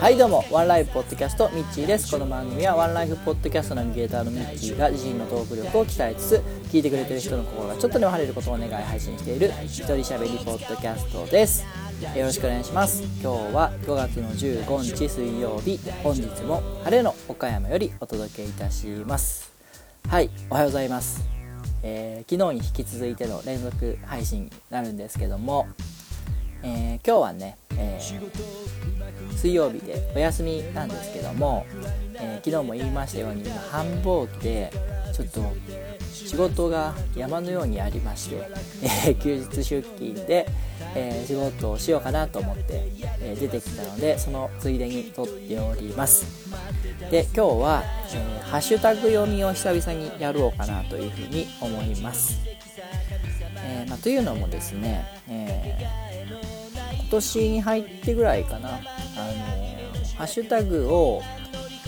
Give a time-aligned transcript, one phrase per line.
[0.00, 0.44] はいどうも。
[0.52, 2.12] ワンライフポッドキャストミッチーです。
[2.12, 6.34] この番組はワンライフポッドキャストナビゲーターのミッチーが自身のトーク力を鍛えつつ
[6.70, 11.64] 聞いてくれてる人の心がちょっとでも晴れることを願い配信している一人喋りポッドキャストです。
[12.16, 13.02] よろしくお願いします。
[13.02, 19.52] 今日は5月の15日水曜日本日も晴れの岡山よりお届けいたします。
[20.08, 21.40] はいおはようございます。
[21.82, 25.66] えー、昨日に引き続いての連続配信になるんですけども、
[26.62, 31.66] えー、今日はね、えー、水曜日でお休みなんですけども、
[32.14, 34.72] え昨日も言いましたように今繁忙期で
[35.12, 35.40] ちょっと
[36.12, 38.48] 仕事が山のようにありまして、
[39.06, 40.46] え休日出勤で、
[40.94, 46.50] え仕事をしようかなと思って、え出てきたのでそのついでに撮っております。
[47.10, 47.82] で今日は、
[48.14, 52.38] え、ハッシュタグ読みを久々にやろうかなというふうに思います、
[53.56, 56.09] え、まあ、というのもですね、えー、
[57.10, 58.80] 年に入ってぐらいかな、あの
[60.16, 61.22] ハッシュタグを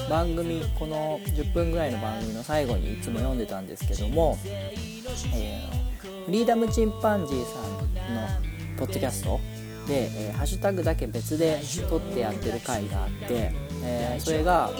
[0.08, 4.38] 番組この10分ぐらいの番組の最後にいつも読んでたんですけども、
[5.34, 5.68] え
[6.26, 7.62] フリーダムチンパンジーさん
[8.14, 8.26] の
[8.78, 9.40] ポッドキャスト
[9.86, 13.52] で、えー、ハッシュタグだけ別で撮ってやってる回があって、
[13.84, 14.70] えー、それが、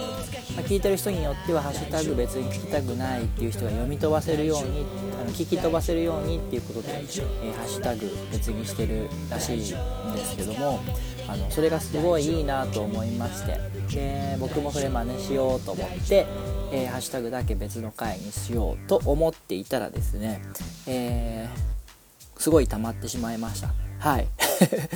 [0.57, 4.85] ま、聞いてる人によってはハッシュタグ別に聞きたくないっていう人が読み飛ばせるように
[5.21, 10.81] あの聞き飛ばせるようにっていうことで、えー、ハッシュタグ別にしてるらしいんですけども
[11.29, 13.59] あのそれがすごいいいなと思いまして
[13.95, 16.27] で僕もそれ真似しようと思って、
[16.73, 20.41] えハッシュタグだけ別の回にしようと思っていたらですね、
[20.87, 21.49] え
[22.39, 23.69] すごい溜まってしまいました。
[23.99, 24.27] はい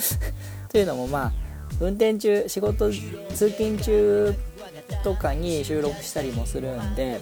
[0.69, 1.46] というのもまあ
[1.81, 4.35] 運転中仕事通勤中
[5.03, 7.21] とかに収録したりもするんで、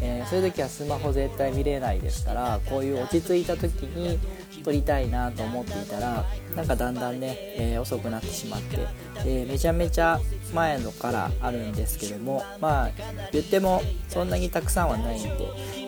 [0.00, 4.18] えー、そういう時はスマホ絶対見れないですからこういう落ち着いた時に
[4.62, 8.76] 撮りたいなと思っていたらなんかだんだんね、えー、遅くなってしまって
[9.24, 10.20] でめちゃめちゃ
[10.54, 12.90] 前のからあるんですけどもまあ
[13.32, 15.30] 言ってもそんなにたくさんはないんで、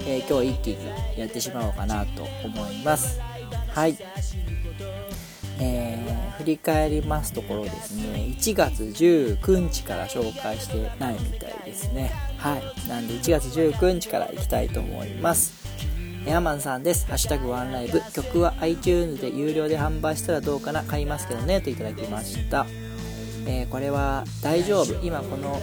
[0.06, 3.20] えー、今日一気にやってしまおうかなと思います。
[3.68, 3.98] はい。
[5.60, 6.03] え、
[6.38, 15.64] 振り返りますところですね1月19日から紹介してないみたいですねはいなんで1月19日からいきたいと思います
[16.26, 17.06] ヤーマンさんです。
[17.06, 18.00] ハッシュタグワンライブ。
[18.14, 21.60] 曲は iTunes で有料で販売したらどうかな買いますけどね。
[21.60, 22.64] といただきました。
[23.46, 24.94] えー、これは大丈夫。
[25.04, 25.60] 今この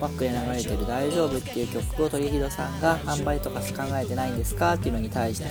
[0.00, 5.46] バックで流れてる「大丈夫」っていう曲を鳥広さんが販売とか考えてないんですかっていうのに対して、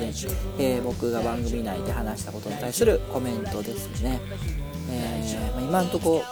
[0.59, 4.19] えー、僕が番組内で話したことに対するコメントですね、
[4.89, 6.23] えー、まあ、今んとこ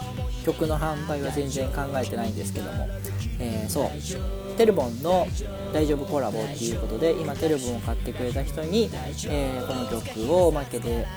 [0.45, 2.88] 曲の販売は全然考えてないんですけども、
[3.39, 3.89] えー、そう。
[4.57, 5.28] テルボンの
[5.73, 8.89] 大丈夫コラボっていうことで今テルボンを買ってくれた人に、
[9.28, 11.07] えー、この曲をおまけで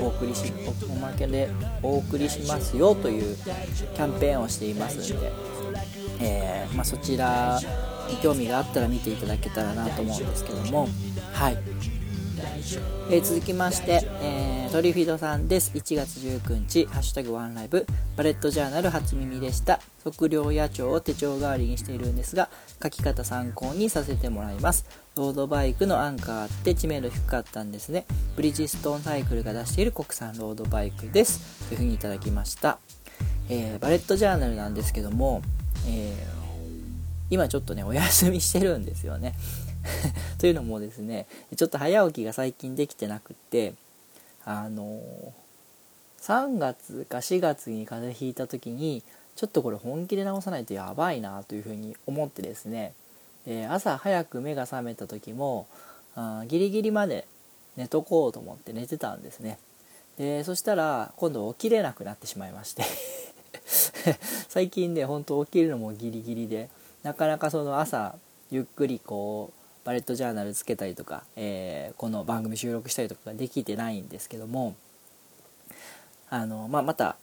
[0.00, 0.52] お送りし
[0.90, 1.50] おまけで
[1.82, 5.32] お送りしますよというキャンペーンをしていますんで
[6.22, 7.58] えー、まあ、そちら
[8.08, 10.88] に興味があったら見ていただけたらなと思うんですけども。
[11.32, 11.58] はい、
[13.10, 15.72] えー、続きまして、えー、トリフィドさんです。
[15.74, 19.80] 1月19日「ハッシュタグワンライブ」バレットジャーナル初耳でした。
[20.04, 22.48] 測量野鳥を手帳代わりにしているんですが
[22.82, 24.84] 書き方参考にさせてもらいます。
[25.16, 28.06] ロードバイクのアンカーって知名度低かったんですね。
[28.36, 31.40] ブリヂストンサイクルが出している国産ロードバイクです。
[31.68, 32.78] というふうにいただきました。
[33.48, 35.42] えー、バレットジャーナルなんですけども
[35.88, 39.34] えー、今ちょっとねお休みしてるんですよね。
[40.38, 41.26] というのもですね
[41.56, 43.74] ちょっと早起きが最近できてなくって
[44.44, 45.00] あの
[46.20, 49.02] 3月か4月に風邪ひいた時に
[49.34, 52.92] ちょっとこれ本気で治さないとやばいなというふうに思ってですね
[53.44, 55.66] で朝早く目が覚めた時も
[56.14, 57.26] あギリギリまで
[57.76, 59.58] 寝とこうと思って寝てたんですね。
[60.18, 62.84] でそしたら今度起きれなくなってしまいまして。
[64.48, 66.68] 最近ねほんと起きるのもギリギリで
[67.02, 68.14] なかなかその朝
[68.50, 74.74] ゆっくりこうバレットジャーナルつけたりとか、えー、この番組収録したりとかができてないんですけども
[76.30, 77.16] あの、まあ、また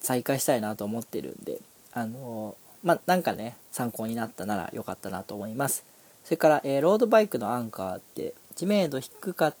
[0.00, 1.60] 再開したいなと思ってるんで
[1.92, 5.84] あのまあ、なんかね参考になったならよかったなと思います。
[6.24, 9.54] それから、えー、ロードバイクのアンカーって知名度低かっ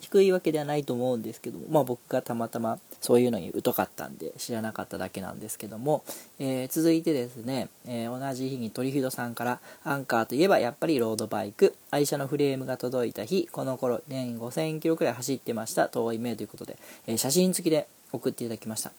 [0.00, 6.04] 低いわけではないと思うんですけども、まあ、僕がたまたまそういうのに疎かったんで知らなかっただけなんですけども、
[6.38, 16.76] えー、続いてですね、えー、同じ日にトリフィドさんからアンカーといえばやっぱりロードバイク愛車のフレームが届いた日この頃年5000キロくらい走ってました遠い目ということで、
[17.06, 18.92] えー、写真付きで送っていただきました。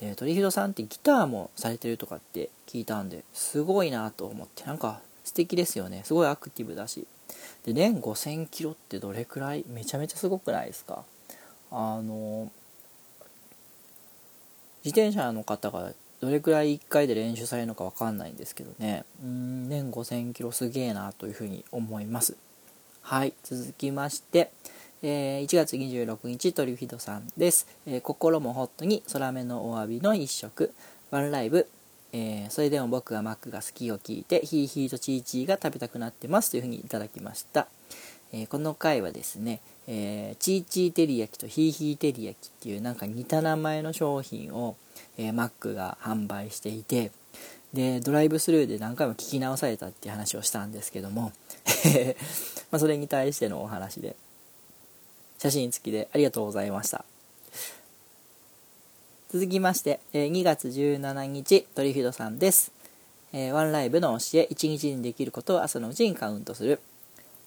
[0.00, 6.02] でトリフィドさんってギターもされてるとかって聞いたんですごいなと思ってなんか素敵ですよね。
[6.04, 7.06] すごいアクティブだし
[7.64, 9.64] で年5000キロってどれくらい？
[9.68, 11.04] めちゃめちゃすごくないですか？
[11.70, 12.50] あの
[14.84, 19.04] 自転車の方がどれくらい1回で練習されるのか分かんないんですけどね。
[19.22, 22.36] うん年5000キロすげえなというふうに思います。
[23.02, 24.50] はい続きまして、
[25.02, 30.72] えー、1月26日トリフィドさんです、えー、心もホットに空目のお詫びの一食
[31.10, 31.66] ワンライブ。
[32.12, 37.68] えー、それでも僕がマックが好きを聞いてヒーヒーとチーチーが食べたくなってますというふうにいただきました、
[38.32, 44.76] えー、この回はですね、えー、チーチー照り焼きとヒーヒー照り焼きっていうなんか似た名前の商品を、
[45.16, 47.12] えマックが販売していて
[47.72, 51.32] でドライブスルーで何回も聞き直されたっていう話をしたんですけども
[52.70, 54.16] まそれに対してのお話で
[55.38, 57.04] 写真付きでありがとうございました。
[59.30, 62.72] 続きまして、え2月17日、トリフィドさんです。
[63.34, 66.80] えワンライブの教え、1日にできることを朝のうちにカウントする。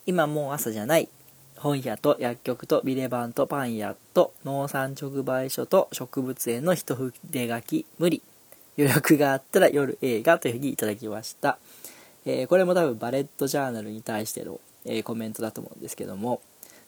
[0.06, 1.10] 今もう朝じゃない。
[1.58, 8.22] 本屋と薬局とビレバンとパン屋と農産直売所と植物園の一筆書き無理。
[8.78, 11.58] 余力があったら夜映画というふうにいただきました。
[12.28, 16.42] えー、これも多分バレットジャーナルに対しての、え、コメントだと思うんですけども、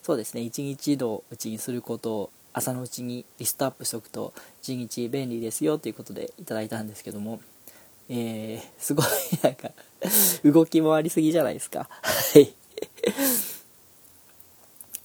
[0.04, 7.40] そうですね、一日一度うちにすること朝のうちにリストアップしておくと一日便利ですよということでいただいたんですけども、
[8.08, 9.06] えー、すごい
[9.42, 9.70] なんか
[10.44, 11.88] 動き回りすぎじゃないですか。
[11.90, 12.54] はい。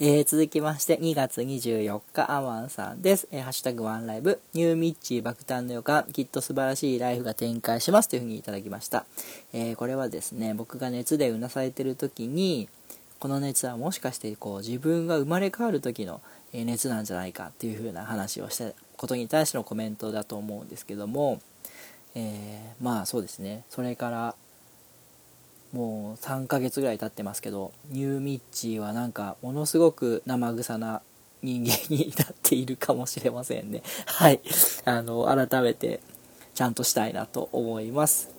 [0.01, 3.28] えー、続きまして、2月24日、アマンさんです。
[3.31, 9.04] えー、ハッシュタグワンライブ、ニューミッチー爆誕の予感、きっと素晴らしいライフが展開しますというふうにいただきました。
[9.52, 12.69] えー、これはですね、僕が熱でうなされてる時に、
[13.19, 16.22] この熱はもしかしてこう自分が生まれ変わる時の
[16.54, 21.42] 熱なんじゃないかっていう風な話をしたことに対してのコメントだと思うんですけども、
[22.16, 23.63] えー、まあそうですね。
[23.69, 24.36] それから
[25.72, 31.01] もう3ヶ月ぐらい経ってますけどニューミッチーはなんかものすごく生臭な
[31.44, 33.84] 人間になっているかもしれませんね。
[34.06, 34.42] はい。
[34.86, 36.02] あの改めて
[36.54, 38.30] ちゃんとしたいなと思います。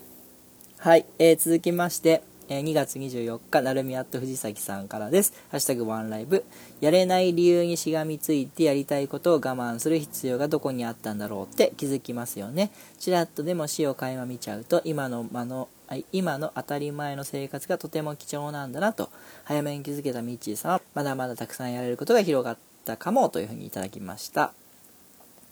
[0.79, 2.23] はい、えー、続きまして
[2.53, 5.33] え2月24日、なるみアット藤崎さんからです。
[5.53, 6.45] ハッシュタグワンライブ。
[6.81, 12.73] やれない理由にしがみついてやりたいことを我慢する必要がどこにあったんだろうって気づきますよね。
[12.99, 15.69] ちらっとでも死を垣間見ちゃうと、今の間の
[16.11, 19.11] 今の当たり前の生活がとても貴重なんだなと、
[19.45, 24.53] 早めに気づけたミッチーさんは、まだまだたくさんやれることが広がったかもというふうにいただきました。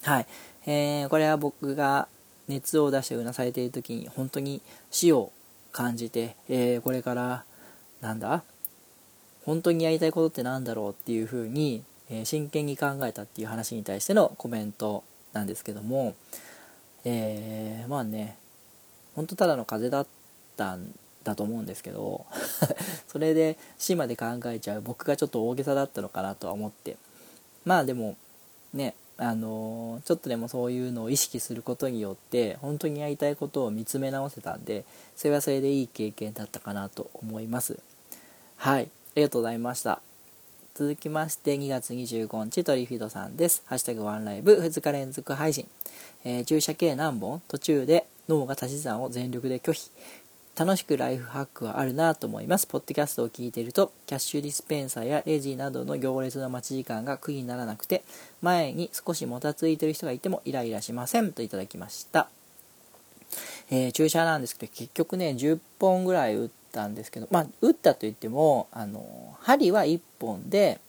[0.02, 0.26] はい。
[0.66, 2.08] えー、これは僕が
[2.48, 4.60] 熱を出してうなされている時に、本当に
[4.90, 5.30] 死を
[5.78, 7.44] 感じて、えー、これから
[8.00, 8.42] なんだ？
[9.44, 16.16] 本当にやりたいことって何だろうっていうふうに、えー、真剣に考えたっていう話に対してのコメントなんですけども、
[17.04, 18.36] えー、まあね
[19.14, 20.08] 本当ただの風邪だっ
[20.56, 20.92] たん
[21.22, 22.26] だと思うんですけど
[23.06, 26.96] それで死まで考えちゃう僕がちょっと大げさだったのかなとは思って。
[27.64, 28.16] まあでも
[28.74, 34.84] ねあのちょっとでもそういうのを意識することによって本当にやりたいことを見つめ直せたんで
[35.16, 37.78] それはそれでいい経験だったかなと思います。
[38.56, 38.84] はい。
[38.84, 38.86] あ
[39.16, 40.00] りがとうございました。
[40.74, 43.64] 続きまして2月25日トリフィードさんです。
[43.66, 45.66] ハッシュタグワンライブ2日連続配信、
[46.24, 47.40] えー、注射系何本？
[47.48, 49.90] 途中で脳が足し算を全力で拒否。
[50.58, 52.66] 楽しくライフハックはあるなと思います。
[52.66, 58.02] ポッドキャストを聞いていると、キャッシュディスペンサーやレジなどの行列の待ち時間が苦にならなくて、
[58.42, 62.28] 前に少しもたついてる人がいてもイライラしませんといただきました。
[63.70, 70.80] えー、注射なんですけど、結局ね、10本ぐらい打ったんですけど、まあ、打ったといっても、あの、針は1本で、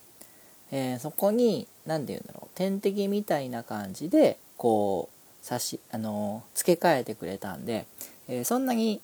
[0.72, 5.08] えー、そこに、何て言うんだろう、点滴みたいな感じで、こ
[5.44, 7.86] う、刺し、あの、付け替えてくれたんで、
[8.26, 9.00] えー、そんなに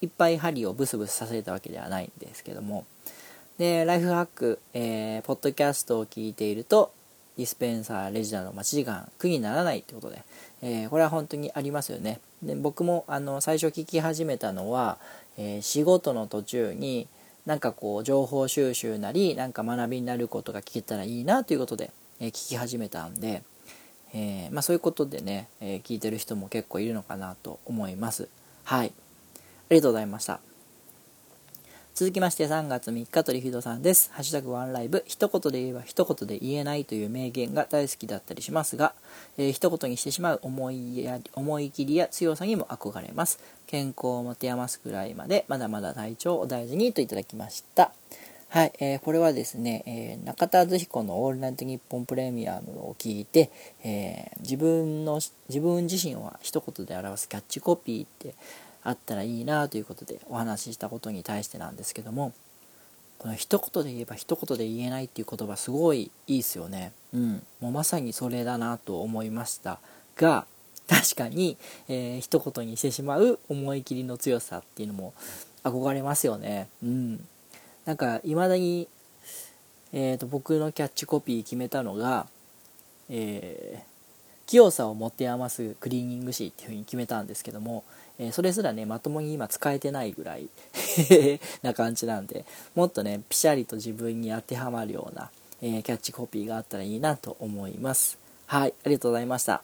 [0.00, 2.84] いっぱい針をブスブスさせたわけではないんですけども。
[3.58, 6.92] でライフハック、えー、ポッドキャストを聞いていると
[7.36, 10.22] ディスペンサーレジナの待ち時間苦にならないってことで、
[10.62, 12.20] えー、これは本当にありますよね。
[12.42, 14.98] で僕もあの最初聞き始めたのは、
[15.36, 17.08] えー、仕事の途中に
[17.46, 21.90] なんかこう情報収集なりなんか学びになることが聞けたらいいなということで、
[22.20, 23.42] えー、聞き始めたんで、
[24.14, 28.28] えまあ、そういうことでね、え聞いてる人も結構いるのかなと思います。
[28.64, 28.92] はい。
[29.70, 30.40] ありがとうございました。
[31.94, 34.10] 続きまして3月3日トリフィドさんです。
[34.12, 35.02] ハッシュタグワンライブ。
[35.06, 38.94] 一言で言えば一言で言えないという名言が大好きだったりしますが、
[39.36, 43.40] えー、一言にしてしまう思いや思い切りや強さにも憧れます。
[43.66, 47.92] 健康を持て余すくらいまで、まだまだ体調を大事にといただきました。
[48.50, 53.50] はい、えー、これはですね、えー、中田敦彦の「オールナイトニッポンプレミアム」を聞いて、
[53.84, 58.34] えー、自分の自分自身は一言で表すキャッチコピーって
[58.88, 62.32] あったらいいなということでお話ししたことに対してなんですけども
[63.18, 66.92] この一言で言えば一言で言えないっていう言葉すごいいいですよね。
[67.12, 67.42] うん。
[67.60, 69.80] もうまさにそれだなと思いました
[70.14, 70.46] が、
[70.88, 71.56] 確かに、
[71.88, 75.12] えー、一言にしてしまう思い切りの強さっていうのも
[75.62, 77.26] 憧れますよねうん
[77.84, 78.88] なんかいまだに、
[79.92, 82.26] えーと、僕のキャッチコピー決めたのが、
[83.08, 87.84] えー、器用さを持て余すクリーニング師っていう風に決めたんですけども、
[88.18, 90.48] え、それすらねまともに今使えてないぐらい
[91.62, 92.44] な感じなんで
[92.74, 95.30] もっとねピシャリと自分に当てはまるような、
[95.62, 98.18] えー、キャッチコピーがあったらいいなと思います。
[98.46, 99.62] はいありがとうございました。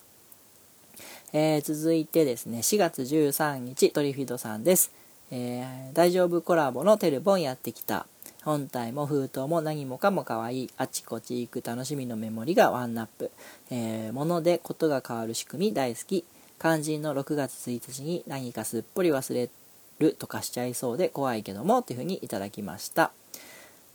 [1.32, 4.92] えー、続いてですね4月13日トリフィドさんです、
[5.32, 8.06] えー、大丈夫コラボのテルボンやってきた。
[8.44, 10.70] 本体も封筒も何もかも可愛い。
[10.76, 13.30] あちこち行く楽しみのメモリがワンナップ、
[13.70, 16.24] えー、物でことが変わる仕組み大好き。
[16.60, 19.50] 肝心の6月1日に何かすっぽり忘れ
[19.98, 23.12] るとかしちゃいそうで怖いけどもというふうにいただきました。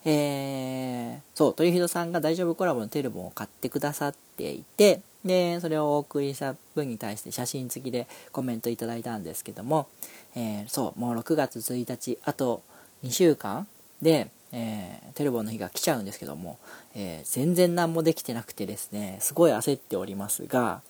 [0.05, 9.87] えー、そう、トリフィドさんが大丈夫コラボのテルボンを買ってくださっていて、で、それをお送りした分に対して写真付きでコメントいただいたんですけども、
[10.35, 12.61] えー、そう、もう6月1日、あと
[13.03, 13.67] 2週間
[14.01, 16.57] で、えー、テルボンの日が来ちゃうんですけども、
[16.95, 20.81] え、全然何もできてなくてですね、すごい焦っておりますが、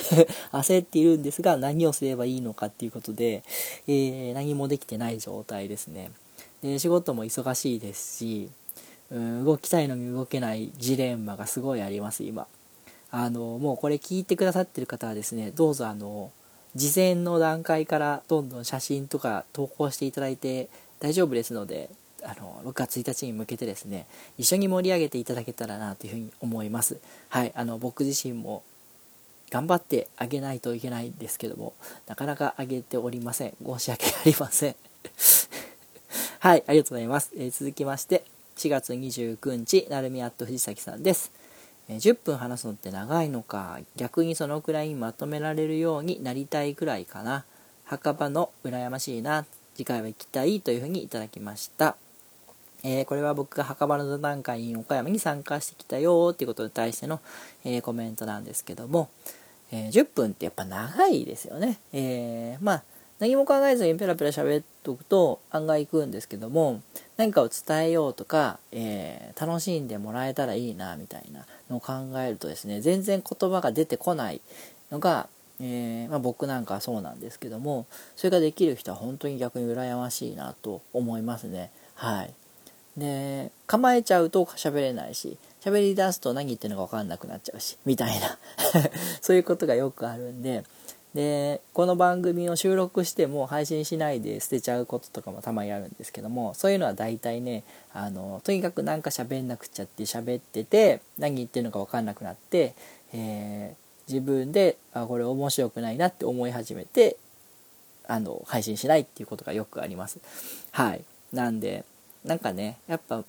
[0.52, 3.42] 焦っているんですが、何をすればいいのかっていうことで、
[3.86, 6.10] えー、何もできてない状態ですね。
[6.62, 8.48] で仕事も忙しいですし、
[9.10, 12.46] うん、動きたいのに動けないジレンマがすごいあります、今。
[13.10, 16.30] あの、もうこれ聞いてくださってる方はですね、どうぞあの、
[16.74, 20.68] 事前の段階からどんどん写真とか投稿していただいて
[21.00, 21.90] 大丈夫ですので、
[22.24, 24.06] あの6月1日に向けてですね
[24.38, 28.62] 一緒に盛り上げていただけたらなというふうに思いますはいあの僕自身も
[29.52, 31.74] 頑張ってあげないといけないんですけども
[32.06, 33.54] なかなかあげておりません。
[33.62, 34.76] 申し訳ありません。
[36.40, 38.24] はいありがとうございます、えー、続きまして
[38.56, 41.30] 4月29日なるみアット藤崎さんです。
[41.88, 47.44] え10分話すのって長いのか逆にそのくらいにまとめられるようになりたいくらいかな。
[47.84, 49.44] 墓場の羨ましいな
[49.74, 51.96] 次回は行きたいというふうにいただきました。
[52.84, 57.20] えー、これは僕が墓場の座談会に岡山に参加してきたよっていうことに対しての、
[57.64, 59.08] えー、コメントなんですけども、
[59.72, 61.78] えー、10分ってやっぱ長いですよね。
[61.92, 62.82] えまあ
[63.18, 66.82] 何も考えずにペラペラ喋っとくと案外行くんですけども
[67.16, 74.40] 何かを伝えようとか、え楽しんでもらえたらいいなみたいなのを考えるとですね全然言葉が出てこない
[74.90, 75.28] のが、
[75.60, 77.86] えまあ、僕なんかはそうなんですけども
[78.16, 81.70] それができる人は本当に逆に羨ましいなと思いますね。
[81.94, 82.34] はい
[82.96, 88.38] で構えちゃうと喋れないし喋り出すと何言ってるのか分かんなくなっちゃうしみたいな。
[89.22, 90.64] そういうことがよくあるんで。
[91.14, 102.74] でこの番組を収録しても配信しないで捨てちゃうこととかもたまにあるんですけどもそういうのは大体ねあのとにかくなんか喋んなくちゃって喋ってて何言ってるのか分かんなくなって、
[103.12, 107.18] えー、自分であこれ面白くないなって思い始めて
[108.08, 110.18] あの配信しないっていうことがよくあります。
[110.70, 111.04] はい。
[111.32, 111.84] なんで
[112.24, 113.22] なんかねやっぱ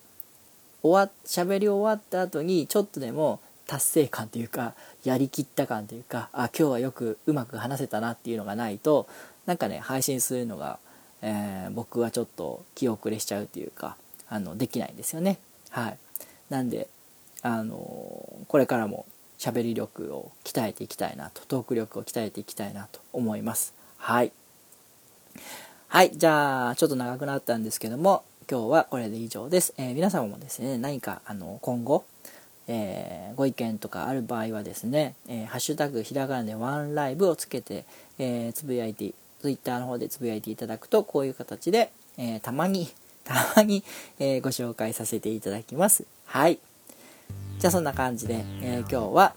[0.84, 9.08] 終わ喋り終わった後にちょっとでも達成感というかやりきった感というかあ今日はよくうまく話せたなっていうのがないと
[9.46, 10.78] なんかね配信するのが、
[11.22, 13.96] えー、僕はちょっと気遅れしちゃうというか
[14.28, 15.38] あのできないんですよね。
[15.70, 15.98] はい。
[16.50, 16.88] なんで
[17.40, 17.76] あの
[18.46, 19.06] これからも
[19.38, 23.74] 喋り力を鍛えていきたいなとトーク力を鍛えていきたいなと思います。
[23.96, 24.32] はい。
[25.88, 26.10] はい。
[26.14, 29.72] じゃあちょっと長くなったんですけども今日はこれで以上です。
[29.78, 32.04] えー、皆様もですね、何かあの今後、
[32.68, 37.84] えー、ご意見とかある場合はですね、えー、ハッシュタグひらがなでワンライブをつけて、
[38.18, 42.88] えつぶやいて、ツイッターの方でつぶやいていただくと、こういう形で、えたまに、
[43.24, 43.82] たまに、
[44.20, 46.04] えご紹介させていただきます。
[46.26, 46.58] はい。
[47.58, 49.34] じゃあそんな感じで、え今日は、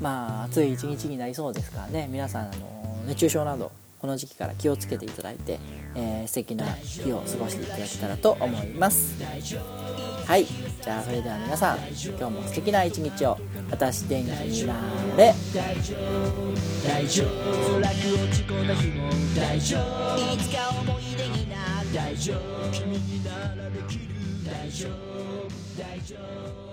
[0.00, 3.70] まあ、暑い一日になりそうですからね、皆さん、あの熱中症など、
[4.02, 5.60] この時期から気をつけていただいて、
[5.94, 9.14] えー、素敵な日を過ごしていただけたらと思います。
[9.22, 10.44] はい。
[10.44, 13.38] じゃあそれでは皆さん今日も素敵な一日を
[13.70, 14.74] 私天気にな
[15.16, 16.88] れ大丈夫。
[16.88, 17.78] 大丈夫。
[17.78, 20.34] 落落ち込んだ日も大丈夫。
[20.34, 22.72] いつか思い出になる大丈夫。
[22.72, 24.02] 君にならできる
[24.44, 24.92] 大丈夫。
[25.78, 26.71] 大丈夫。